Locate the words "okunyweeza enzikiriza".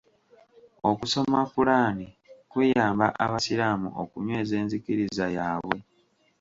4.01-5.25